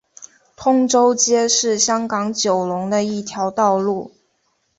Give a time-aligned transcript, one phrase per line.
[0.55, 4.11] 通州街是香港九龙的一条道路。